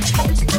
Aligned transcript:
choice. 0.00 0.53